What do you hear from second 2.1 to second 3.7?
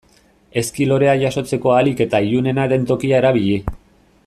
ilunena den tokia erabili.